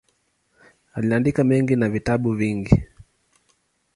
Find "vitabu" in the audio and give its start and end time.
1.89-2.33